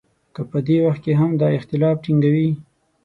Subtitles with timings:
[0.33, 2.49] که په دې وخت کې هم دا اختلاف ټینګوي.